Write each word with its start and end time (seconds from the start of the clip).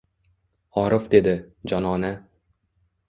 Orif 0.85 1.05
dedi, 1.15 1.35
jonona. 1.73 2.11